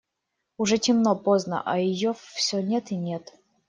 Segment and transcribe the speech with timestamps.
[0.57, 3.35] Уже темно, поздно, а ее все нет и нет.